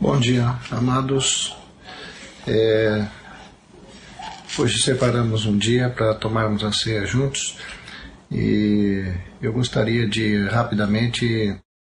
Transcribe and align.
Bom 0.00 0.18
dia, 0.18 0.58
amados. 0.70 1.54
É, 2.46 3.06
hoje 4.58 4.80
separamos 4.80 5.44
um 5.44 5.58
dia 5.58 5.90
para 5.90 6.14
tomarmos 6.14 6.64
a 6.64 6.72
ceia 6.72 7.04
juntos 7.04 7.58
e 8.30 9.12
eu 9.42 9.52
gostaria 9.52 10.08
de 10.08 10.46
rapidamente 10.46 11.54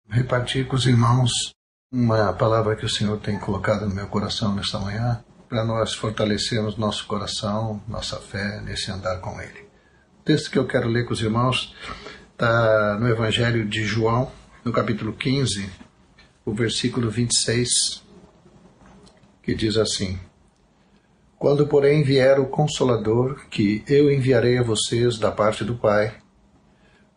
repartir 0.09 0.67
com 0.67 0.77
os 0.77 0.87
irmãos 0.87 1.53
uma 1.93 2.33
palavra 2.33 2.75
que 2.75 2.87
o 2.87 2.89
Senhor 2.89 3.19
tem 3.19 3.39
colocado 3.39 3.87
no 3.87 3.95
meu 3.95 4.07
coração 4.07 4.55
nesta 4.55 4.79
manhã 4.79 5.23
para 5.47 5.63
nós 5.63 5.93
fortalecermos 5.93 6.79
nosso 6.79 7.07
coração, 7.07 7.83
nossa 7.87 8.17
fé 8.19 8.63
nesse 8.63 8.91
andar 8.91 9.21
com 9.21 9.39
Ele. 9.43 9.69
O 10.21 10.25
texto 10.25 10.51
que 10.51 10.59
eu 10.59 10.67
quero 10.67 10.89
ler 10.89 11.05
com 11.05 11.13
os 11.13 11.21
irmãos 11.21 11.77
está 12.33 12.99
no 12.99 13.07
Evangelho 13.07 13.69
de 13.69 13.85
João, 13.85 14.33
no 14.65 14.73
capítulo 14.73 15.13
15, 15.13 15.90
o 16.45 16.53
versículo 16.53 17.11
26, 17.11 17.69
que 19.43 19.55
diz 19.55 19.77
assim: 19.77 20.19
Quando, 21.39 21.67
porém, 21.67 22.03
vier 22.03 22.39
o 22.39 22.47
Consolador, 22.47 23.49
que 23.49 23.85
eu 23.87 24.11
enviarei 24.11 24.59
a 24.59 24.63
vocês 24.63 25.19
da 25.19 25.31
parte 25.31 25.65
do 25.65 25.77
Pai, 25.77 26.21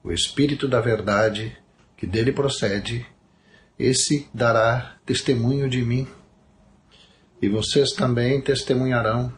o 0.04 0.12
Espírito 0.12 0.67
da 0.67 0.81
Verdade, 0.81 1.58
que 1.95 2.05
dele 2.05 2.31
procede, 2.31 3.05
esse 3.80 4.28
dará 4.34 4.98
testemunho 5.05 5.70
de 5.70 5.81
mim. 5.81 6.08
E 7.42 7.50
vocês 7.50 7.92
também 7.92 8.42
testemunharão, 8.42 9.34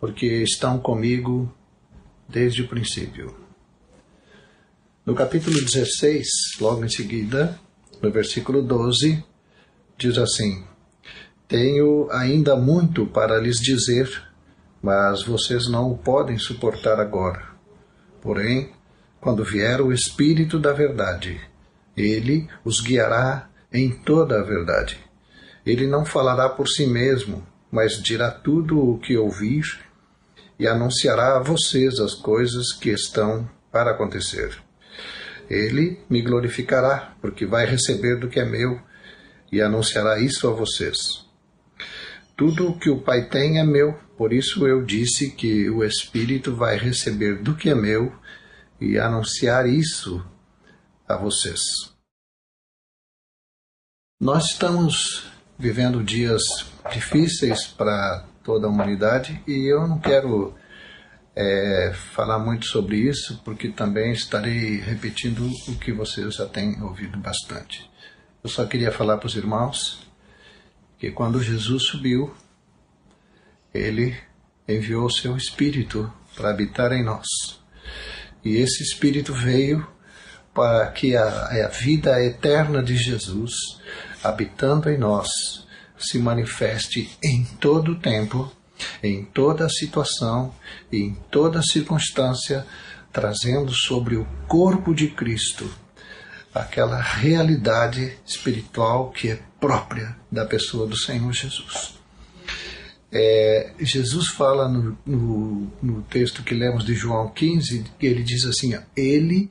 porque 0.00 0.26
estão 0.42 0.78
comigo 0.78 1.52
desde 2.28 2.62
o 2.62 2.68
princípio. 2.68 3.34
No 5.04 5.14
capítulo 5.14 5.58
16, 5.58 6.26
logo 6.60 6.84
em 6.84 6.88
seguida, 6.88 7.58
no 8.02 8.10
versículo 8.10 8.62
12, 8.62 9.24
diz 9.96 10.18
assim: 10.18 10.64
Tenho 11.46 12.08
ainda 12.10 12.56
muito 12.56 13.06
para 13.06 13.40
lhes 13.40 13.58
dizer, 13.58 14.22
mas 14.82 15.22
vocês 15.22 15.68
não 15.68 15.90
o 15.90 15.98
podem 15.98 16.38
suportar 16.38 17.00
agora. 17.00 17.48
Porém, 18.20 18.72
quando 19.20 19.44
vier 19.44 19.80
o 19.80 19.92
Espírito 19.92 20.58
da 20.58 20.72
Verdade, 20.72 21.40
ele 21.96 22.48
os 22.64 22.80
guiará 22.80 23.48
em 23.72 23.90
toda 23.90 24.40
a 24.40 24.44
verdade. 24.44 24.98
Ele 25.66 25.86
não 25.86 26.04
falará 26.04 26.48
por 26.48 26.68
si 26.68 26.86
mesmo, 26.86 27.46
mas 27.70 28.02
dirá 28.02 28.30
tudo 28.30 28.78
o 28.78 28.98
que 28.98 29.16
ouvir 29.16 29.64
e 30.58 30.66
anunciará 30.66 31.36
a 31.36 31.42
vocês 31.42 32.00
as 32.00 32.14
coisas 32.14 32.72
que 32.72 32.90
estão 32.90 33.48
para 33.70 33.90
acontecer. 33.90 34.56
Ele 35.48 35.98
me 36.08 36.20
glorificará, 36.22 37.14
porque 37.20 37.46
vai 37.46 37.66
receber 37.66 38.16
do 38.16 38.28
que 38.28 38.38
é 38.38 38.44
meu 38.44 38.80
e 39.50 39.60
anunciará 39.60 40.20
isso 40.20 40.46
a 40.48 40.52
vocês. 40.52 41.26
Tudo 42.36 42.68
o 42.68 42.78
que 42.78 42.90
o 42.90 43.00
Pai 43.00 43.28
tem 43.28 43.58
é 43.58 43.64
meu, 43.64 43.94
por 44.16 44.32
isso 44.32 44.66
eu 44.66 44.84
disse 44.84 45.30
que 45.30 45.68
o 45.70 45.82
Espírito 45.82 46.54
vai 46.54 46.76
receber 46.76 47.42
do 47.42 47.54
que 47.54 47.70
é 47.70 47.74
meu 47.74 48.12
e 48.80 48.98
anunciar 48.98 49.66
isso 49.66 50.24
a 51.08 51.16
vocês. 51.16 51.60
Nós 54.20 54.46
estamos 54.46 55.30
vivendo 55.58 56.02
dias 56.02 56.42
difíceis 56.92 57.66
para 57.66 58.26
toda 58.42 58.66
a 58.66 58.70
humanidade 58.70 59.42
e 59.46 59.72
eu 59.72 59.86
não 59.86 59.98
quero 59.98 60.54
é, 61.40 61.92
falar 61.94 62.40
muito 62.40 62.66
sobre 62.66 62.96
isso, 62.96 63.40
porque 63.44 63.68
também 63.68 64.10
estarei 64.10 64.80
repetindo 64.80 65.48
o 65.68 65.76
que 65.76 65.92
vocês 65.92 66.34
já 66.34 66.46
têm 66.46 66.82
ouvido 66.82 67.16
bastante. 67.16 67.88
Eu 68.42 68.50
só 68.50 68.66
queria 68.66 68.90
falar 68.90 69.18
para 69.18 69.28
os 69.28 69.36
irmãos 69.36 70.04
que 70.98 71.12
quando 71.12 71.40
Jesus 71.40 71.84
subiu, 71.84 72.34
ele 73.72 74.16
enviou 74.66 75.06
o 75.06 75.12
seu 75.12 75.36
Espírito 75.36 76.12
para 76.34 76.50
habitar 76.50 76.90
em 76.90 77.04
nós. 77.04 77.26
E 78.44 78.56
esse 78.56 78.82
Espírito 78.82 79.32
veio 79.32 79.86
para 80.52 80.88
que 80.90 81.14
a, 81.14 81.66
a 81.66 81.68
vida 81.68 82.20
eterna 82.20 82.82
de 82.82 82.96
Jesus, 82.96 83.52
habitando 84.24 84.90
em 84.90 84.98
nós, 84.98 85.28
se 85.96 86.18
manifeste 86.18 87.16
em 87.22 87.44
todo 87.60 87.92
o 87.92 88.00
tempo 88.00 88.52
em 89.02 89.24
toda 89.24 89.68
situação 89.68 90.54
e 90.90 90.98
em 90.98 91.14
toda 91.30 91.62
circunstância, 91.62 92.66
trazendo 93.12 93.72
sobre 93.72 94.16
o 94.16 94.26
corpo 94.46 94.94
de 94.94 95.08
Cristo 95.08 95.70
aquela 96.54 97.00
realidade 97.00 98.16
espiritual 98.26 99.10
que 99.10 99.30
é 99.30 99.42
própria 99.60 100.16
da 100.30 100.44
pessoa 100.44 100.86
do 100.86 100.96
Senhor 100.96 101.32
Jesus. 101.32 101.98
É, 103.10 103.72
Jesus 103.80 104.28
fala 104.28 104.68
no, 104.68 104.98
no, 105.06 105.72
no, 105.82 106.02
texto 106.02 106.42
que 106.42 106.54
lemos 106.54 106.84
de 106.84 106.94
João 106.94 107.30
15, 107.30 107.84
que 107.98 108.06
ele 108.06 108.22
diz 108.22 108.44
assim: 108.44 108.74
ó, 108.74 108.82
Ele 108.94 109.48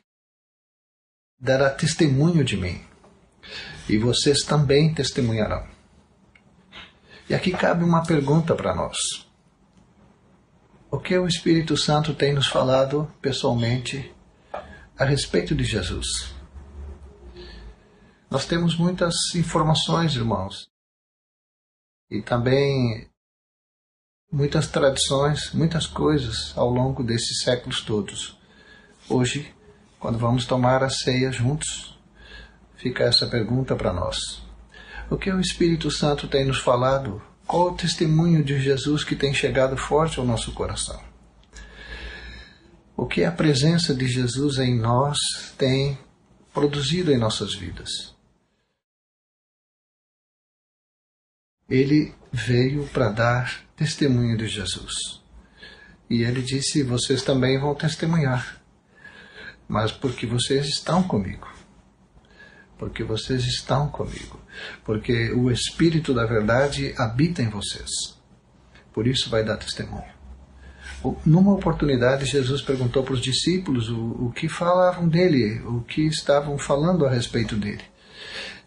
dará 1.39 1.69
testemunho 1.69 2.43
de 2.43 2.55
mim, 2.55 2.79
e 3.89 3.97
vocês 3.97 4.39
também 4.45 4.93
testemunharão. 4.93 5.65
E 7.29 7.35
aqui 7.35 7.51
cabe 7.51 7.83
uma 7.83 8.05
pergunta 8.05 8.55
para 8.55 8.73
nós. 8.73 8.97
O 10.89 10.97
que 10.97 11.17
o 11.17 11.27
Espírito 11.27 11.75
Santo 11.75 12.13
tem 12.13 12.33
nos 12.33 12.47
falado 12.47 13.11
pessoalmente 13.21 14.15
a 14.97 15.03
respeito 15.03 15.53
de 15.53 15.65
Jesus? 15.65 16.33
Nós 18.29 18.45
temos 18.45 18.77
muitas 18.77 19.13
informações, 19.35 20.15
irmãos, 20.15 20.69
e 22.09 22.21
também 22.21 23.09
muitas 24.31 24.67
tradições, 24.67 25.51
muitas 25.53 25.85
coisas 25.85 26.57
ao 26.57 26.69
longo 26.69 27.03
desses 27.03 27.41
séculos 27.43 27.81
todos. 27.81 28.37
Hoje, 29.09 29.53
quando 29.99 30.17
vamos 30.17 30.45
tomar 30.45 30.81
a 30.81 30.89
ceia 30.89 31.29
juntos, 31.29 31.99
fica 32.77 33.03
essa 33.03 33.27
pergunta 33.27 33.75
para 33.75 33.91
nós. 33.91 34.46
O 35.09 35.15
que 35.15 35.31
o 35.31 35.39
Espírito 35.39 35.89
Santo 35.89 36.27
tem 36.27 36.45
nos 36.45 36.59
falado? 36.59 37.21
Qual 37.45 37.69
o 37.69 37.75
testemunho 37.75 38.43
de 38.43 38.59
Jesus 38.59 39.05
que 39.05 39.15
tem 39.15 39.33
chegado 39.33 39.77
forte 39.77 40.19
ao 40.19 40.25
nosso 40.25 40.51
coração? 40.51 41.01
O 42.95 43.05
que 43.05 43.23
a 43.23 43.31
presença 43.31 43.95
de 43.95 44.05
Jesus 44.05 44.57
em 44.57 44.77
nós 44.77 45.17
tem 45.57 45.97
produzido 46.53 47.09
em 47.13 47.17
nossas 47.17 47.55
vidas? 47.55 47.89
Ele 51.69 52.13
veio 52.29 52.85
para 52.89 53.09
dar 53.09 53.65
testemunho 53.77 54.37
de 54.37 54.47
Jesus. 54.47 55.21
E 56.09 56.23
ele 56.23 56.41
disse: 56.41 56.83
Vocês 56.83 57.21
também 57.21 57.57
vão 57.57 57.73
testemunhar, 57.73 58.61
mas 59.69 59.89
porque 59.89 60.25
vocês 60.25 60.67
estão 60.67 61.01
comigo 61.01 61.56
porque 62.77 63.03
vocês 63.03 63.43
estão 63.43 63.89
comigo, 63.89 64.39
porque 64.83 65.31
o 65.31 65.51
Espírito 65.51 66.13
da 66.13 66.25
Verdade 66.25 66.93
habita 66.97 67.41
em 67.41 67.49
vocês. 67.49 67.89
Por 68.93 69.07
isso 69.07 69.29
vai 69.29 69.43
dar 69.43 69.57
testemunho. 69.57 70.17
Numa 71.25 71.53
oportunidade, 71.53 72.25
Jesus 72.25 72.61
perguntou 72.61 73.03
para 73.03 73.13
os 73.13 73.21
discípulos 73.21 73.89
o, 73.89 74.25
o 74.25 74.31
que 74.31 74.49
falavam 74.49 75.07
dele, 75.07 75.61
o 75.61 75.81
que 75.81 76.01
estavam 76.01 76.57
falando 76.57 77.05
a 77.05 77.09
respeito 77.09 77.55
dele. 77.55 77.83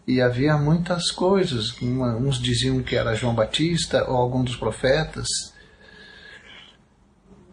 E 0.07 0.21
havia 0.21 0.57
muitas 0.57 1.11
coisas. 1.11 1.75
uns 1.81 2.41
diziam 2.41 2.81
que 2.81 2.95
era 2.95 3.15
João 3.15 3.35
Batista 3.35 4.09
ou 4.09 4.15
algum 4.15 4.43
dos 4.43 4.55
profetas, 4.55 5.27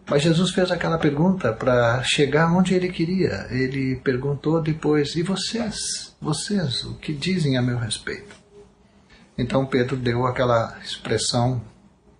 mas 0.09 0.23
Jesus 0.23 0.51
fez 0.51 0.71
aquela 0.71 0.97
pergunta 0.97 1.53
para 1.53 2.01
chegar 2.03 2.51
onde 2.51 2.73
ele 2.73 2.91
queria. 2.91 3.47
Ele 3.51 3.95
perguntou 3.97 4.61
depois: 4.61 5.15
E 5.15 5.21
vocês? 5.21 6.15
Vocês, 6.19 6.83
o 6.83 6.95
que 6.95 7.13
dizem 7.13 7.57
a 7.57 7.61
meu 7.61 7.77
respeito? 7.77 8.35
Então 9.37 9.65
Pedro 9.65 9.95
deu 9.95 10.25
aquela 10.25 10.79
expressão 10.83 11.61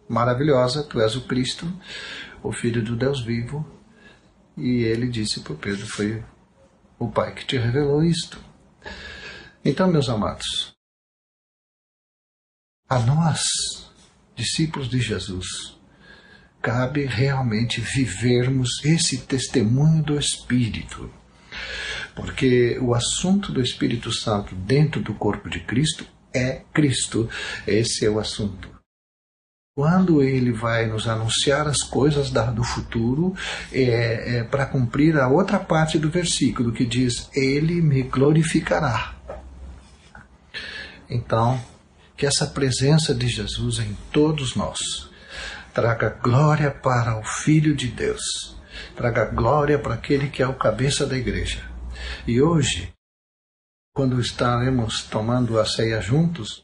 maravilhosa: 0.08 0.84
Tu 0.84 1.02
és 1.02 1.16
o 1.16 1.28
Cristo, 1.28 1.72
o 2.44 2.52
Filho 2.52 2.84
do 2.84 2.96
Deus 2.96 3.22
vivo. 3.22 3.66
E 4.56 4.84
ele 4.84 5.08
disse 5.08 5.40
para 5.40 5.56
Pedro: 5.56 5.88
Foi 5.88 6.24
o 7.00 7.10
Pai 7.10 7.34
que 7.34 7.46
te 7.46 7.58
revelou 7.58 8.04
isto. 8.04 8.40
Então, 9.66 9.88
meus 9.88 10.10
amados, 10.10 10.74
a 12.88 13.00
nós, 13.00 13.42
discípulos 14.36 14.90
de 14.90 15.00
Jesus, 15.00 15.79
cabe 16.62 17.06
realmente 17.06 17.82
vivermos 17.82 18.84
esse 18.84 19.20
testemunho 19.20 20.04
do 20.04 20.18
Espírito. 20.18 21.10
Porque 22.16 22.78
o 22.82 22.94
assunto 22.94 23.52
do 23.52 23.62
Espírito 23.62 24.12
Santo 24.12 24.54
dentro 24.56 25.02
do 25.02 25.14
corpo 25.14 25.50
de 25.50 25.62
Cristo 25.62 26.06
é 26.34 26.62
Cristo. 26.74 27.30
Esse 27.66 28.06
é 28.06 28.10
o 28.10 28.20
assunto. 28.20 28.70
Quando 29.76 30.22
ele 30.22 30.52
vai 30.52 30.88
nos 30.88 31.08
anunciar 31.08 31.66
as 31.66 31.82
coisas 31.82 32.30
do 32.30 32.64
futuro, 32.64 33.34
é, 33.72 34.40
é 34.40 34.44
para 34.44 34.66
cumprir 34.66 35.18
a 35.18 35.30
outra 35.30 35.58
parte 35.58 35.98
do 35.98 36.10
versículo 36.10 36.74
que 36.74 36.86
diz: 36.86 37.30
Ele 37.34 37.82
me 37.82 38.04
glorificará. 38.04 39.16
Então, 41.10 41.64
que 42.18 42.26
essa 42.26 42.46
presença 42.46 43.16
de 43.16 43.30
Jesus 43.30 43.80
em 43.80 43.98
todos 44.12 44.54
nós 44.56 45.09
traga 45.74 46.10
glória 46.10 46.71
para 46.71 47.19
o 47.19 47.24
Filho 47.24 47.75
de 47.75 47.88
Deus, 47.88 48.57
traga 48.95 49.25
glória 49.25 49.77
para 49.77 49.94
aquele 49.94 50.30
que 50.30 50.42
é 50.42 50.48
o 50.48 50.57
cabeça 50.57 51.06
da 51.06 51.18
igreja. 51.18 51.63
E 52.27 52.42
hoje, 52.42 52.94
quando 53.94 54.19
estaremos 54.19 55.04
tomando 55.04 55.60
a 55.60 55.66
ceia 55.66 56.01
juntos, 56.01 56.63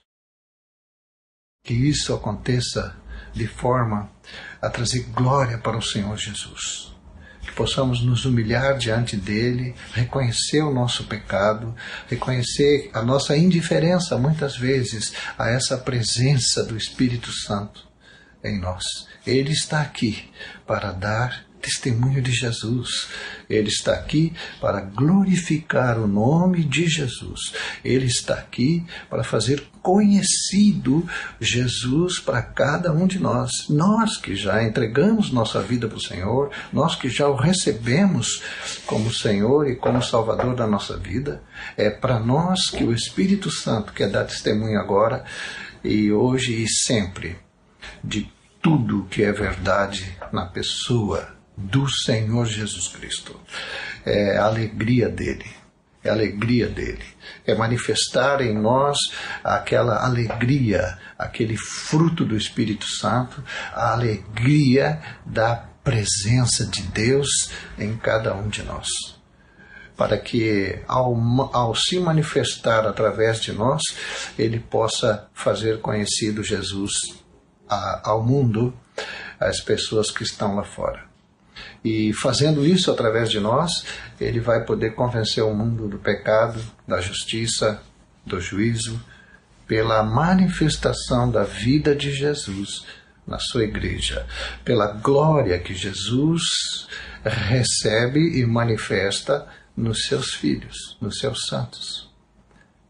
que 1.63 1.73
isso 1.73 2.13
aconteça 2.13 2.95
de 3.33 3.47
forma 3.47 4.09
a 4.61 4.69
trazer 4.69 5.03
glória 5.11 5.57
para 5.57 5.77
o 5.77 5.81
Senhor 5.81 6.15
Jesus. 6.17 6.93
Que 7.41 7.51
possamos 7.51 8.03
nos 8.03 8.25
humilhar 8.25 8.77
diante 8.77 9.15
dele, 9.17 9.75
reconhecer 9.93 10.61
o 10.61 10.73
nosso 10.73 11.05
pecado, 11.05 11.75
reconhecer 12.07 12.89
a 12.93 13.01
nossa 13.01 13.35
indiferença 13.35 14.17
muitas 14.17 14.55
vezes 14.57 15.13
a 15.37 15.49
essa 15.49 15.77
presença 15.77 16.63
do 16.63 16.77
Espírito 16.77 17.31
Santo 17.31 17.94
em 18.45 18.59
nós. 18.59 18.83
Ele 19.25 19.51
está 19.51 19.81
aqui 19.81 20.30
para 20.65 20.92
dar 20.92 21.45
testemunho 21.65 22.21
de 22.21 22.31
Jesus. 22.31 23.07
Ele 23.50 23.69
está 23.69 23.94
aqui 23.94 24.31
para 24.62 24.81
glorificar 24.81 25.97
o 25.97 26.07
nome 26.07 26.63
de 26.63 26.88
Jesus. 26.88 27.53
Ele 27.83 28.06
está 28.06 28.36
aqui 28.36 28.86
para 29.09 29.24
fazer 29.24 29.65
conhecido 29.81 31.07
Jesus 31.39 32.19
para 32.19 32.42
cada 32.44 32.92
um 32.92 33.07
de 33.07 33.18
nós. 33.18 33.50
Nós 33.68 34.18
que 34.18 34.36
já 34.36 34.63
entregamos 34.63 35.31
nossa 35.31 35.59
vida 35.62 35.88
para 35.88 35.98
o 35.98 36.01
Senhor, 36.01 36.51
nós 36.71 36.95
que 36.95 37.09
já 37.09 37.27
o 37.27 37.36
recebemos 37.36 38.44
como 38.86 39.12
Senhor 39.12 39.68
e 39.68 39.75
como 39.75 40.03
Salvador 40.03 40.56
da 40.56 40.68
nossa 40.68 40.95
vida, 40.98 41.41
é 41.75 41.89
para 41.89 42.19
nós 42.19 42.69
que 42.69 42.83
o 42.83 42.94
Espírito 42.94 43.50
Santo 43.50 43.91
quer 43.91 44.09
dar 44.09 44.25
testemunho 44.25 44.80
agora 44.80 45.25
e 45.83 46.12
hoje 46.12 46.63
e 46.63 46.69
sempre 46.69 47.38
de 48.03 48.34
tudo 48.65 49.06
que 49.12 49.21
é 49.21 49.31
verdade 49.31 50.17
na 50.33 50.47
pessoa 50.47 51.35
do 51.56 51.88
Senhor 51.88 52.47
Jesus 52.47 52.88
Cristo. 52.88 53.39
É 54.03 54.39
a 54.39 54.45
alegria 54.45 55.07
dele. 55.07 55.45
É 56.03 56.09
a 56.09 56.13
alegria 56.13 56.67
dele. 56.67 57.06
É 57.45 57.53
manifestar 57.53 58.41
em 58.41 58.56
nós 58.59 58.97
aquela 59.44 60.03
alegria, 60.03 60.97
aquele 61.15 61.56
fruto 61.56 62.25
do 62.25 62.35
Espírito 62.35 62.88
Santo, 62.88 63.44
a 63.71 63.94
alegria 63.94 65.00
da 65.23 65.56
presença 65.83 66.65
de 66.65 66.81
Deus 66.88 67.51
em 67.77 67.95
cada 67.95 68.33
um 68.33 68.50
de 68.50 68.63
nós. 68.63 68.88
Para 69.95 70.17
que, 70.17 70.79
ao, 70.88 71.15
ao 71.53 71.75
se 71.75 72.00
manifestar 72.00 72.88
através 72.88 73.39
de 73.39 73.51
nós, 73.51 73.79
ele 74.39 74.59
possa 74.59 75.27
fazer 75.35 75.81
conhecido 75.81 76.44
Jesus 76.44 77.23
a, 77.69 78.09
ao 78.09 78.23
mundo, 78.23 78.73
às 79.39 79.59
pessoas 79.62 80.12
que 80.12 80.23
estão 80.23 80.56
lá 80.56 80.63
fora. 80.63 81.03
E 81.83 82.13
fazendo 82.13 82.65
isso 82.65 82.91
através 82.91 83.29
de 83.29 83.39
nós, 83.39 83.85
ele 84.19 84.39
vai 84.39 84.65
poder 84.65 84.95
convencer 84.95 85.44
o 85.44 85.53
mundo 85.53 85.88
do 85.88 86.00
pecado, 86.00 86.59
da 86.88 87.00
justiça, 87.00 87.81
do 88.25 88.39
juízo, 88.39 89.00
pela 89.67 90.03
manifestação 90.03 91.29
da 91.29 91.44
vida 91.44 91.95
de 91.95 92.12
Jesus 92.12 92.85
na 93.25 93.39
sua 93.39 93.63
igreja, 93.63 94.25
pela 94.63 94.91
glória 94.94 95.59
que 95.59 95.73
Jesus 95.73 96.88
recebe 97.23 98.39
e 98.39 98.45
manifesta 98.45 99.47
nos 99.75 100.06
seus 100.06 100.35
filhos, 100.35 100.97
nos 101.01 101.17
seus 101.17 101.47
santos. 101.47 102.13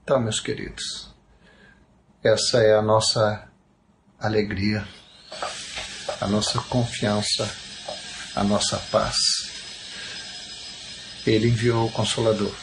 Então, 0.04 0.20
meus 0.20 0.40
queridos, 0.40 1.14
essa 2.24 2.60
é 2.60 2.76
a 2.76 2.82
nossa 2.82 3.48
alegria, 4.26 4.88
a 6.22 6.28
nossa 6.28 6.60
confiança 6.60 7.50
a 8.36 8.44
nossa 8.44 8.78
paz. 8.92 9.16
Ele 11.26 11.48
enviou 11.48 11.88
o 11.88 11.92
Consolador 11.92 12.54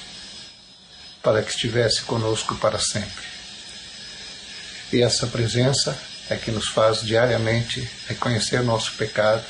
para 1.22 1.42
que 1.42 1.50
estivesse 1.50 2.02
conosco 2.02 2.54
para 2.56 2.78
sempre. 2.78 3.24
E 4.92 5.02
essa 5.02 5.26
presença 5.26 5.98
é 6.28 6.36
que 6.36 6.50
nos 6.50 6.68
faz 6.68 7.00
diariamente 7.00 7.88
reconhecer 8.06 8.62
nosso 8.62 8.92
pecado, 8.92 9.42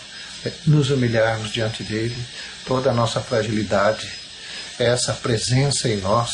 nos 0.66 0.90
humilharmos 0.90 1.52
diante 1.52 1.82
dele, 1.82 2.16
toda 2.64 2.90
a 2.90 2.94
nossa 2.94 3.20
fragilidade. 3.20 4.10
É 4.78 4.84
essa 4.84 5.12
presença 5.14 5.88
em 5.88 5.96
nós 5.96 6.30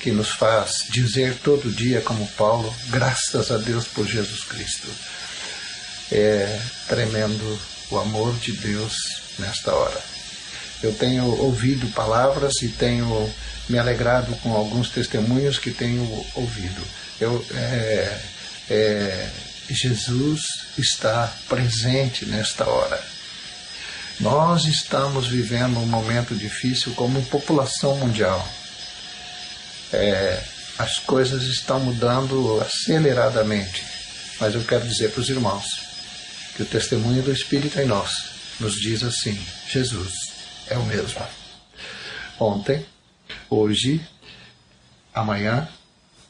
que 0.00 0.10
nos 0.10 0.30
faz 0.30 0.86
dizer 0.90 1.36
todo 1.42 1.70
dia, 1.70 2.00
como 2.00 2.26
Paulo, 2.28 2.74
graças 2.88 3.50
a 3.50 3.58
Deus 3.58 3.86
por 3.86 4.06
Jesus 4.06 4.44
Cristo. 4.44 4.88
É 6.10 6.60
tremendo 6.88 7.60
o 7.90 7.98
amor 7.98 8.34
de 8.38 8.52
Deus 8.52 8.94
nesta 9.38 9.74
hora. 9.74 10.00
Eu 10.82 10.94
tenho 10.94 11.24
ouvido 11.26 11.86
palavras 11.92 12.54
e 12.62 12.68
tenho 12.68 13.32
me 13.68 13.78
alegrado 13.78 14.34
com 14.42 14.54
alguns 14.54 14.88
testemunhos 14.88 15.58
que 15.58 15.70
tenho 15.70 16.02
ouvido. 16.34 16.82
Eu, 17.20 17.44
é, 17.54 18.20
é, 18.70 19.30
Jesus 19.68 20.42
está 20.78 21.32
presente 21.48 22.24
nesta 22.24 22.66
hora. 22.66 23.00
Nós 24.18 24.64
estamos 24.64 25.28
vivendo 25.28 25.78
um 25.78 25.86
momento 25.86 26.34
difícil 26.34 26.92
como 26.94 27.24
população 27.26 27.96
mundial. 27.96 28.46
É, 29.92 30.42
as 30.78 30.98
coisas 30.98 31.42
estão 31.44 31.80
mudando 31.80 32.60
aceleradamente, 32.60 33.84
mas 34.40 34.54
eu 34.54 34.64
quero 34.64 34.86
dizer 34.86 35.10
para 35.10 35.20
os 35.20 35.28
irmãos 35.28 35.64
que 36.56 36.62
o 36.62 36.66
testemunho 36.66 37.22
do 37.22 37.32
Espírito 37.32 37.78
em 37.80 37.86
nós 37.86 38.10
nos 38.58 38.74
diz 38.74 39.02
assim: 39.02 39.38
Jesus 39.68 40.12
é 40.66 40.76
o 40.76 40.84
mesmo. 40.84 41.26
Ontem, 42.38 42.86
hoje, 43.48 44.00
amanhã, 45.12 45.68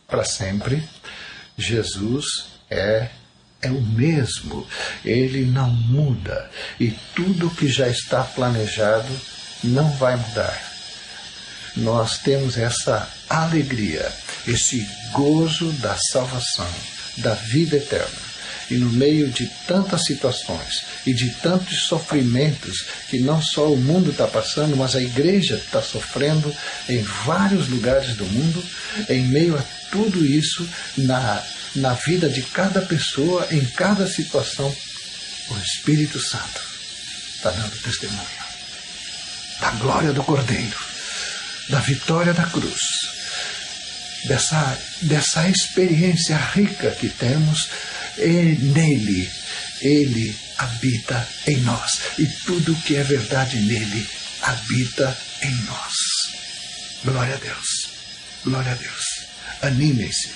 para 0.09 0.25
sempre, 0.25 0.83
Jesus 1.57 2.47
é 2.69 3.11
é 3.63 3.71
o 3.71 3.81
mesmo. 3.81 4.67
Ele 5.05 5.45
não 5.45 5.71
muda 5.71 6.51
e 6.79 6.91
tudo 7.15 7.51
que 7.51 7.69
já 7.69 7.89
está 7.89 8.23
planejado 8.25 9.09
não 9.63 9.91
vai 9.97 10.17
mudar. 10.17 10.70
Nós 11.77 12.19
temos 12.19 12.57
essa 12.57 13.09
alegria, 13.29 14.11
esse 14.47 14.87
gozo 15.13 15.73
da 15.75 15.97
salvação, 15.97 16.69
da 17.19 17.35
vida 17.35 17.77
eterna. 17.77 18.31
E 18.71 18.75
no 18.75 18.91
meio 18.91 19.29
de 19.31 19.47
tantas 19.67 20.05
situações 20.05 20.85
e 21.05 21.13
de 21.13 21.31
tantos 21.31 21.87
sofrimentos 21.87 22.87
que 23.09 23.19
não 23.19 23.43
só 23.43 23.73
o 23.73 23.77
mundo 23.77 24.13
está 24.13 24.29
passando, 24.29 24.77
mas 24.77 24.95
a 24.95 25.03
igreja 25.03 25.57
está 25.57 25.83
sofrendo 25.83 26.55
em 26.89 27.03
vários 27.03 27.69
lugares 27.69 28.15
do 28.15 28.25
mundo, 28.27 28.65
em 29.09 29.27
meio 29.27 29.59
a 29.59 29.65
tudo 29.91 30.25
isso, 30.25 30.69
na, 30.97 31.43
na 31.75 31.95
vida 31.95 32.29
de 32.29 32.43
cada 32.43 32.81
pessoa, 32.83 33.47
em 33.51 33.65
cada 33.65 34.07
situação, 34.07 34.73
o 35.51 35.59
Espírito 35.59 36.21
Santo 36.21 36.61
está 37.35 37.51
dando 37.51 37.83
testemunho 37.83 38.41
da 39.61 39.71
glória 39.73 40.13
do 40.13 40.23
Cordeiro, 40.23 40.77
da 41.71 41.79
vitória 41.81 42.35
da 42.35 42.45
cruz, 42.47 42.81
dessa, 44.25 44.79
dessa 45.03 45.49
experiência 45.49 46.37
rica 46.37 46.91
que 46.91 47.09
temos 47.09 47.69
e 48.19 48.59
nele, 48.59 49.31
ele 49.81 50.37
habita 50.59 51.27
em 51.47 51.57
nós. 51.59 52.01
E 52.19 52.27
tudo 52.45 52.75
que 52.83 52.97
é 52.97 53.03
verdade 53.03 53.57
nele 53.61 54.07
habita 54.43 55.17
em 55.43 55.55
nós. 55.65 55.95
Glória 57.05 57.35
a 57.35 57.39
Deus. 57.39 57.89
Glória 58.45 58.73
a 58.73 58.75
Deus. 58.75 59.05
Animem-se, 59.63 60.31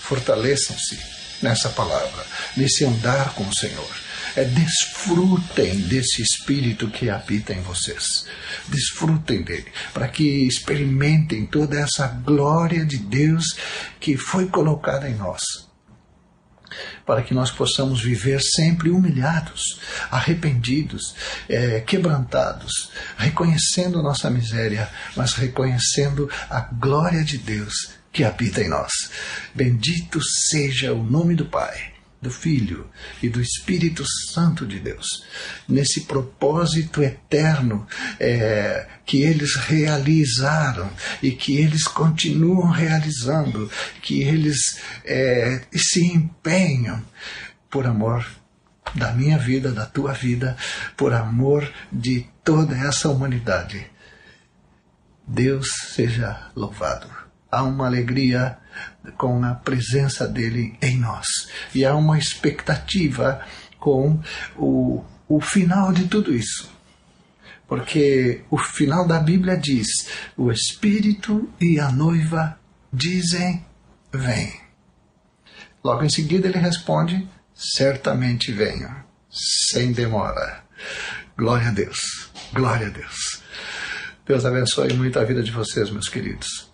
fortaleçam-se 0.00 0.98
nessa 1.42 1.70
palavra, 1.70 2.26
nesse 2.56 2.84
andar 2.84 3.34
com 3.34 3.46
o 3.46 3.54
Senhor. 3.54 4.03
É, 4.36 4.44
desfrutem 4.44 5.80
desse 5.82 6.22
Espírito 6.22 6.88
que 6.88 7.08
habita 7.08 7.52
em 7.52 7.60
vocês. 7.62 8.26
Desfrutem 8.68 9.42
dele, 9.42 9.70
para 9.92 10.08
que 10.08 10.46
experimentem 10.46 11.46
toda 11.46 11.78
essa 11.78 12.08
glória 12.08 12.84
de 12.84 12.98
Deus 12.98 13.44
que 14.00 14.16
foi 14.16 14.46
colocada 14.46 15.08
em 15.08 15.14
nós 15.14 15.42
para 17.06 17.22
que 17.22 17.34
nós 17.34 17.50
possamos 17.50 18.02
viver 18.02 18.40
sempre 18.40 18.90
humilhados, 18.90 19.80
arrependidos, 20.10 21.14
é, 21.48 21.80
quebrantados, 21.80 22.90
reconhecendo 23.16 24.02
nossa 24.02 24.30
miséria, 24.30 24.88
mas 25.14 25.34
reconhecendo 25.34 26.30
a 26.48 26.60
glória 26.60 27.22
de 27.22 27.38
Deus 27.38 27.92
que 28.12 28.24
habita 28.24 28.62
em 28.62 28.68
nós. 28.68 28.92
Bendito 29.54 30.20
seja 30.22 30.92
o 30.92 31.02
nome 31.02 31.34
do 31.34 31.46
Pai 31.46 31.93
do 32.24 32.30
Filho 32.30 32.86
e 33.22 33.28
do 33.28 33.40
Espírito 33.40 34.02
Santo 34.32 34.66
de 34.66 34.80
Deus, 34.80 35.24
nesse 35.68 36.06
propósito 36.06 37.02
eterno 37.02 37.86
é, 38.18 38.88
que 39.04 39.22
eles 39.22 39.54
realizaram 39.56 40.90
e 41.22 41.30
que 41.30 41.58
eles 41.58 41.84
continuam 41.84 42.70
realizando, 42.70 43.70
que 44.00 44.22
eles 44.22 44.80
é, 45.04 45.60
se 45.74 46.04
empenham 46.06 47.04
por 47.70 47.86
amor 47.86 48.26
da 48.94 49.12
minha 49.12 49.36
vida, 49.36 49.70
da 49.70 49.84
tua 49.84 50.12
vida, 50.12 50.56
por 50.96 51.12
amor 51.12 51.70
de 51.92 52.26
toda 52.42 52.74
essa 52.74 53.10
humanidade. 53.10 53.86
Deus 55.26 55.68
seja 55.94 56.50
louvado. 56.56 57.08
Há 57.54 57.62
uma 57.62 57.86
alegria 57.86 58.58
com 59.16 59.44
a 59.44 59.54
presença 59.54 60.26
dele 60.26 60.76
em 60.82 60.98
nós. 60.98 61.26
E 61.74 61.84
há 61.84 61.94
uma 61.94 62.18
expectativa 62.18 63.40
com 63.78 64.20
o, 64.56 65.04
o 65.28 65.40
final 65.40 65.92
de 65.92 66.06
tudo 66.06 66.34
isso. 66.34 66.72
Porque 67.68 68.42
o 68.50 68.58
final 68.58 69.06
da 69.06 69.18
Bíblia 69.18 69.56
diz: 69.56 69.86
o 70.36 70.50
Espírito 70.50 71.48
e 71.60 71.78
a 71.80 71.90
noiva 71.90 72.58
dizem: 72.92 73.64
Vem. 74.12 74.60
Logo 75.82 76.04
em 76.04 76.10
seguida 76.10 76.48
ele 76.48 76.58
responde: 76.58 77.28
Certamente 77.54 78.52
venho, 78.52 78.94
sem 79.30 79.92
demora. 79.92 80.64
Glória 81.36 81.68
a 81.68 81.72
Deus, 81.72 82.30
glória 82.52 82.86
a 82.86 82.90
Deus. 82.90 83.42
Deus 84.26 84.44
abençoe 84.44 84.92
muito 84.94 85.18
a 85.18 85.24
vida 85.24 85.42
de 85.42 85.50
vocês, 85.50 85.90
meus 85.90 86.08
queridos. 86.08 86.73